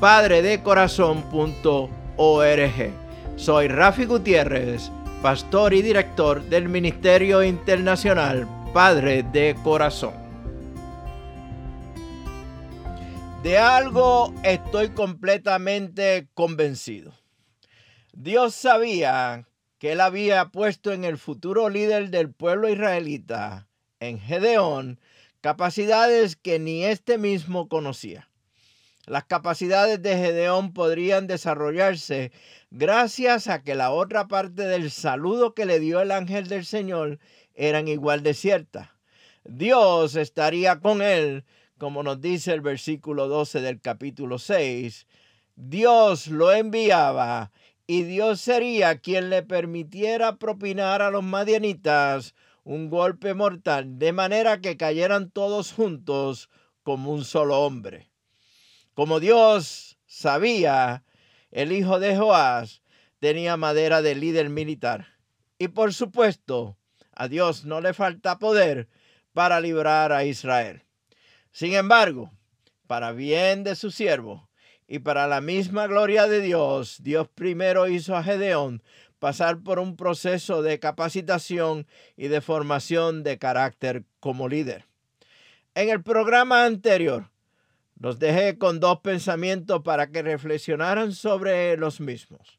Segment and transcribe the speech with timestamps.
[0.00, 2.92] www.padredecorazon.org
[3.36, 4.90] Soy Rafi Gutiérrez,
[5.22, 10.14] pastor y director del Ministerio Internacional Padre de Corazón.
[13.42, 17.12] De algo estoy completamente convencido.
[18.12, 23.66] Dios sabía que él había puesto en el futuro líder del pueblo israelita,
[24.00, 25.00] en Gedeón,
[25.40, 28.27] capacidades que ni éste mismo conocía.
[29.08, 32.30] Las capacidades de Gedeón podrían desarrollarse
[32.70, 37.18] gracias a que la otra parte del saludo que le dio el ángel del Señor
[37.54, 38.90] eran igual de ciertas.
[39.44, 41.44] Dios estaría con él,
[41.78, 45.06] como nos dice el versículo 12 del capítulo 6.
[45.56, 47.50] Dios lo enviaba
[47.86, 54.60] y Dios sería quien le permitiera propinar a los madianitas un golpe mortal, de manera
[54.60, 56.50] que cayeran todos juntos
[56.82, 58.07] como un solo hombre.
[58.98, 61.04] Como Dios sabía,
[61.52, 62.82] el hijo de Joás
[63.20, 65.06] tenía madera de líder militar.
[65.56, 66.76] Y por supuesto,
[67.12, 68.88] a Dios no le falta poder
[69.32, 70.82] para librar a Israel.
[71.52, 72.32] Sin embargo,
[72.88, 74.50] para bien de su siervo,
[74.88, 78.82] y para la misma gloria de Dios, Dios primero hizo a Gedeón
[79.20, 81.86] pasar por un proceso de capacitación
[82.16, 84.86] y de formación de carácter como líder.
[85.76, 87.30] En el programa anterior,
[87.98, 92.58] los dejé con dos pensamientos para que reflexionaran sobre los mismos.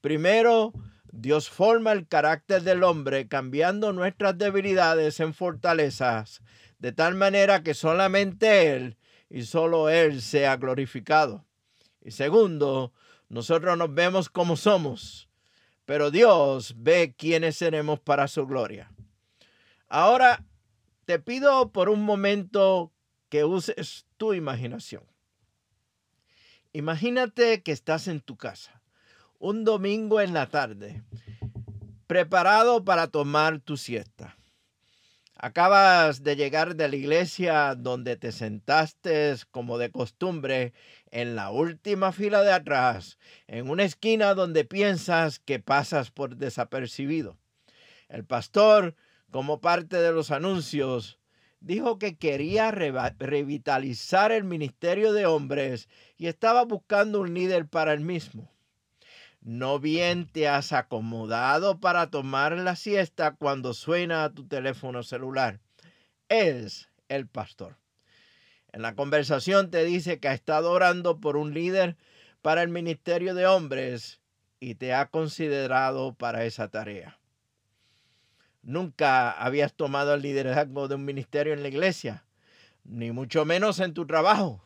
[0.00, 0.72] Primero,
[1.12, 6.40] Dios forma el carácter del hombre cambiando nuestras debilidades en fortalezas,
[6.78, 8.96] de tal manera que solamente Él
[9.28, 11.44] y solo Él sea glorificado.
[12.02, 12.92] Y segundo,
[13.28, 15.28] nosotros nos vemos como somos,
[15.84, 18.90] pero Dios ve quiénes seremos para su gloria.
[19.88, 20.44] Ahora
[21.04, 22.92] te pido por un momento
[23.28, 25.04] que uses tu imaginación.
[26.74, 28.82] Imagínate que estás en tu casa,
[29.38, 31.02] un domingo en la tarde,
[32.06, 34.36] preparado para tomar tu siesta.
[35.40, 40.72] Acabas de llegar de la iglesia donde te sentaste como de costumbre
[41.12, 47.38] en la última fila de atrás, en una esquina donde piensas que pasas por desapercibido.
[48.08, 48.96] El pastor,
[49.30, 51.18] como parte de los anuncios,
[51.60, 58.00] dijo que quería revitalizar el ministerio de hombres y estaba buscando un líder para el
[58.00, 58.50] mismo.
[59.40, 65.60] No bien te has acomodado para tomar la siesta cuando suena tu teléfono celular.
[66.28, 67.76] Es el pastor.
[68.72, 71.96] En la conversación te dice que ha estado orando por un líder
[72.42, 74.20] para el ministerio de hombres
[74.60, 77.17] y te ha considerado para esa tarea.
[78.62, 82.24] Nunca habías tomado el liderazgo de un ministerio en la iglesia,
[82.84, 84.62] ni mucho menos en tu trabajo.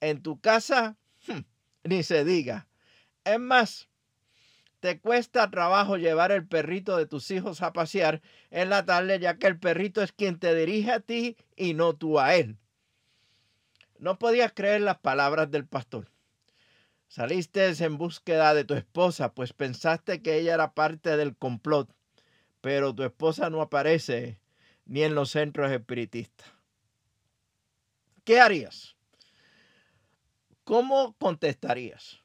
[0.00, 1.40] En tu casa, hmm,
[1.84, 2.68] ni se diga.
[3.24, 3.88] Es más,
[4.80, 9.38] te cuesta trabajo llevar el perrito de tus hijos a pasear en la tarde, ya
[9.38, 12.56] que el perrito es quien te dirige a ti y no tú a él.
[13.98, 16.10] No podías creer las palabras del pastor.
[17.08, 21.90] Saliste en búsqueda de tu esposa, pues pensaste que ella era parte del complot,
[22.66, 24.40] pero tu esposa no aparece
[24.86, 26.48] ni en los centros espiritistas.
[28.24, 28.96] ¿Qué harías?
[30.64, 32.18] ¿Cómo contestarías?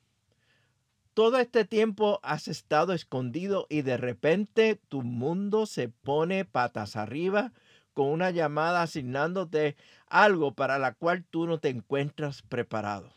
[1.13, 7.53] Todo este tiempo has estado escondido y de repente tu mundo se pone patas arriba
[7.93, 9.75] con una llamada asignándote
[10.07, 13.13] algo para la cual tú no te encuentras preparado.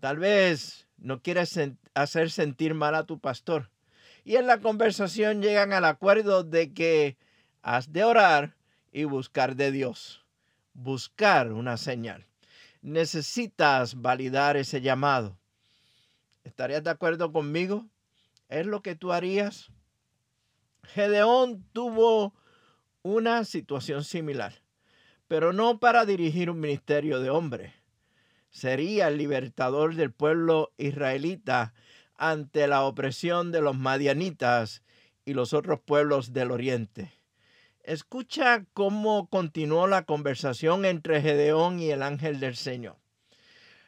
[0.00, 1.56] Tal vez no quieres
[1.94, 3.70] hacer sentir mal a tu pastor.
[4.24, 7.18] Y en la conversación llegan al acuerdo de que
[7.62, 8.56] has de orar
[8.90, 10.24] y buscar de Dios.
[10.72, 12.26] Buscar una señal.
[12.80, 15.38] Necesitas validar ese llamado.
[16.42, 17.86] ¿Estarías de acuerdo conmigo?
[18.48, 19.70] ¿Es lo que tú harías?
[20.84, 22.34] Gedeón tuvo
[23.02, 24.54] una situación similar,
[25.28, 27.72] pero no para dirigir un ministerio de hombres.
[28.50, 31.74] Sería el libertador del pueblo israelita
[32.16, 34.82] ante la opresión de los madianitas
[35.24, 37.12] y los otros pueblos del oriente.
[37.82, 42.96] Escucha cómo continuó la conversación entre Gedeón y el ángel del Señor.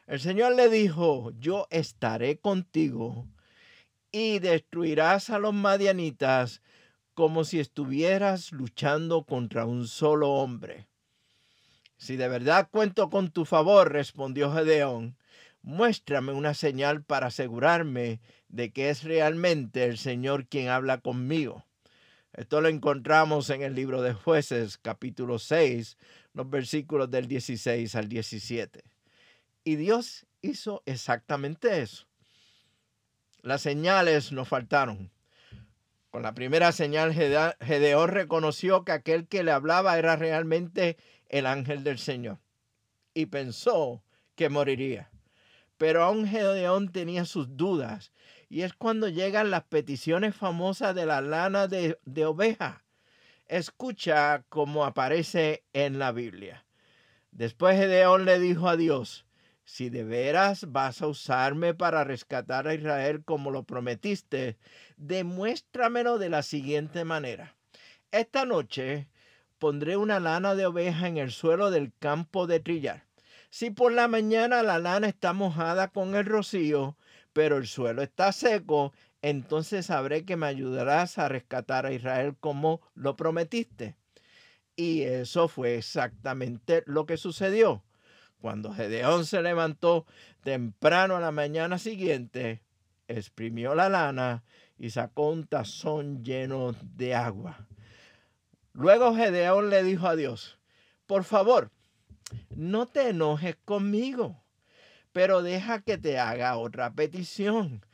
[0.06, 3.26] El Señor le dijo, yo estaré contigo
[4.12, 6.62] y destruirás a los madianitas
[7.14, 10.86] como si estuvieras luchando contra un solo hombre.
[11.96, 15.16] Si de verdad cuento con tu favor, respondió Gedeón,
[15.66, 21.64] muéstrame una señal para asegurarme de que es realmente el Señor quien habla conmigo.
[22.32, 25.98] Esto lo encontramos en el libro de jueces capítulo 6,
[26.34, 28.84] los versículos del 16 al 17.
[29.64, 32.06] Y Dios hizo exactamente eso.
[33.42, 35.10] Las señales nos faltaron.
[36.10, 40.96] Con la primera señal, Gedeón reconoció que aquel que le hablaba era realmente
[41.28, 42.38] el ángel del Señor
[43.14, 44.04] y pensó
[44.36, 45.10] que moriría.
[45.78, 48.12] Pero aún Gedeón tenía sus dudas
[48.48, 52.84] y es cuando llegan las peticiones famosas de la lana de, de oveja.
[53.46, 56.64] Escucha cómo aparece en la Biblia.
[57.30, 59.26] Después Gedeón le dijo a Dios,
[59.66, 64.58] si de veras vas a usarme para rescatar a Israel como lo prometiste,
[64.96, 67.56] demuéstramelo de la siguiente manera.
[68.12, 69.08] Esta noche
[69.58, 73.05] pondré una lana de oveja en el suelo del campo de trillar.
[73.50, 76.96] Si por la mañana la lana está mojada con el rocío,
[77.32, 82.80] pero el suelo está seco, entonces sabré que me ayudarás a rescatar a Israel como
[82.94, 83.96] lo prometiste.
[84.76, 87.82] Y eso fue exactamente lo que sucedió.
[88.40, 90.06] Cuando Gedeón se levantó
[90.42, 92.62] temprano a la mañana siguiente,
[93.08, 94.44] exprimió la lana
[94.78, 97.66] y sacó un tazón lleno de agua.
[98.72, 100.58] Luego Gedeón le dijo a Dios,
[101.06, 101.70] por favor,
[102.50, 104.42] no te enojes conmigo,
[105.12, 107.84] pero deja que te haga otra petición.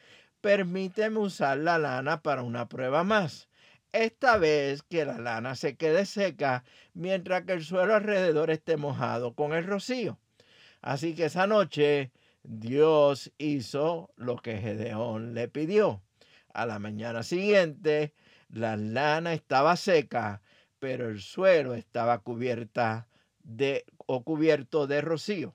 [0.40, 3.49] Permíteme usar la lana para una prueba más.
[3.93, 6.64] Esta vez que la lana se quede seca
[6.94, 10.19] mientras que el suelo alrededor esté mojado con el rocío.
[10.81, 12.11] Así que esa noche
[12.43, 16.02] Dios hizo lo que Gedeón le pidió.
[16.55, 18.14] A la mañana siguiente,
[18.49, 20.43] la lana estaba seca,
[20.79, 23.06] pero el suelo estaba cubierta
[23.44, 25.54] de o cubierto de rocío.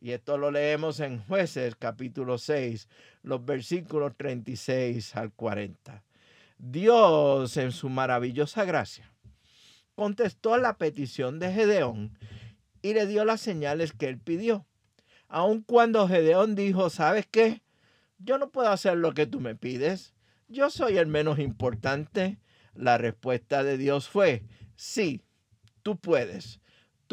[0.00, 2.88] Y esto lo leemos en Jueces capítulo 6,
[3.22, 6.04] los versículos 36 al 40.
[6.58, 9.10] Dios en su maravillosa gracia
[9.94, 12.18] contestó la petición de Gedeón
[12.82, 14.66] y le dio las señales que él pidió.
[15.28, 17.62] Aun cuando Gedeón dijo, ¿sabes qué?
[18.18, 20.14] Yo no puedo hacer lo que tú me pides.
[20.48, 22.38] Yo soy el menos importante.
[22.74, 24.42] La respuesta de Dios fue,
[24.76, 25.22] sí,
[25.82, 26.60] tú puedes.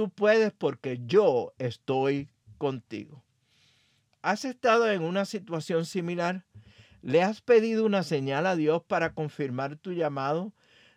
[0.01, 2.27] Tú puedes porque yo estoy
[2.57, 3.24] contigo.
[4.24, 6.44] ¿Has estado en una situación similar?
[7.03, 10.53] ¿Le has pedido una señal a Dios para confirmar tu llamado?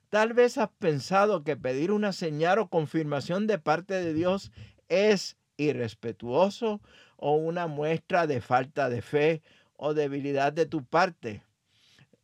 [0.09, 4.51] Tal vez has pensado que pedir una señal o confirmación de parte de Dios
[4.89, 6.81] es irrespetuoso
[7.19, 9.43] o una muestra de falta de fe
[9.77, 11.43] o debilidad de tu parte.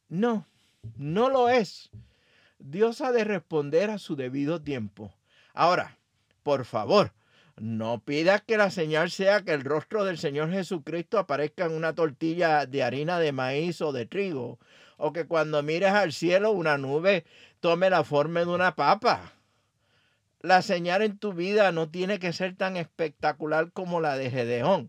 [0.08, 0.46] No,
[0.96, 1.90] no lo es.
[2.58, 5.12] Dios ha de responder a su debido tiempo.
[5.52, 5.98] Ahora,
[6.50, 7.12] por favor,
[7.60, 11.94] no pidas que la señal sea que el rostro del Señor Jesucristo aparezca en una
[11.94, 14.58] tortilla de harina de maíz o de trigo,
[14.96, 17.24] o que cuando mires al cielo una nube
[17.60, 19.32] tome la forma de una papa.
[20.40, 24.88] La señal en tu vida no tiene que ser tan espectacular como la de Gedeón.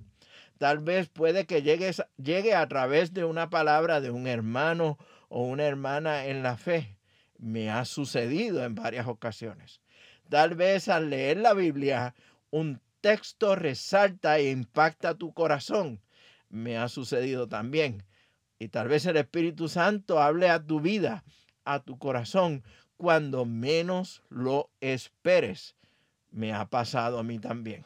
[0.58, 4.98] Tal vez puede que llegues, llegue a través de una palabra de un hermano
[5.30, 6.98] o una hermana en la fe.
[7.38, 9.80] Me ha sucedido en varias ocasiones.
[10.32, 12.16] Tal vez al leer la Biblia
[12.52, 16.00] un texto resalta e impacta tu corazón.
[16.48, 18.06] Me ha sucedido también.
[18.58, 21.26] Y tal vez el Espíritu Santo hable a tu vida
[21.66, 22.64] a tu corazón
[22.96, 25.76] cuando menos lo esperes.
[26.30, 27.86] Me ha pasado a mí también.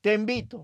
[0.00, 0.62] Te invito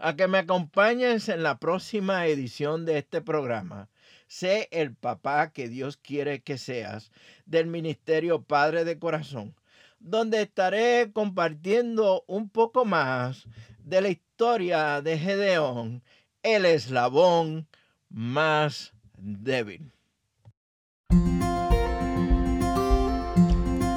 [0.00, 3.88] a que me acompañes en la próxima edición de este programa.
[4.36, 7.12] Sé el papá que Dios quiere que seas
[7.46, 9.54] del Ministerio Padre de Corazón,
[10.00, 13.46] donde estaré compartiendo un poco más
[13.84, 16.02] de la historia de Gedeón,
[16.42, 17.68] el eslabón
[18.08, 19.92] más débil.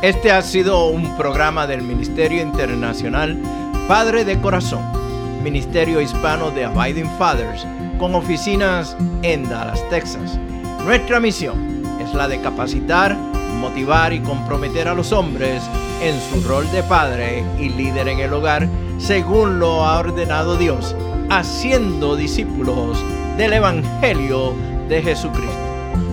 [0.04, 3.42] Este ha sido un programa del Ministerio Internacional
[3.88, 4.97] Padre de Corazón.
[5.44, 7.66] Ministerio Hispano de Abiding Fathers,
[7.98, 10.40] con oficinas en Dallas, Texas.
[10.86, 13.16] Nuestra misión es la de capacitar,
[13.60, 15.62] motivar y comprometer a los hombres
[16.02, 18.68] en su rol de padre y líder en el hogar,
[18.98, 20.96] según lo ha ordenado Dios,
[21.30, 22.98] haciendo discípulos
[23.38, 24.54] del Evangelio
[24.88, 25.58] de Jesucristo.